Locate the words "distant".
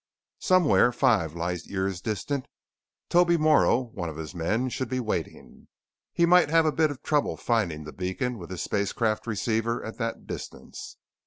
2.01-2.47